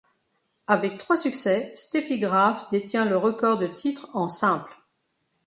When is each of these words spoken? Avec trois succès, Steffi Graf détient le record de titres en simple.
Avec 0.65 0.97
trois 0.97 1.15
succès, 1.15 1.71
Steffi 1.75 2.17
Graf 2.17 2.67
détient 2.71 3.05
le 3.05 3.17
record 3.17 3.59
de 3.59 3.67
titres 3.67 4.09
en 4.13 4.27
simple. 4.29 4.75